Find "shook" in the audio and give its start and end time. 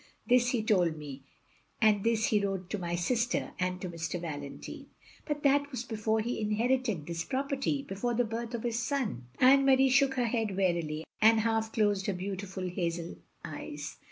9.91-10.15